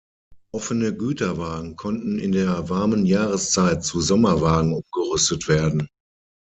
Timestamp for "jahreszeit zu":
3.05-4.01